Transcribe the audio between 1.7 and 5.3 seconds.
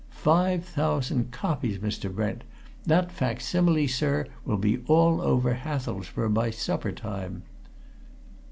Mr. Brent! That facsimile, sir, will be all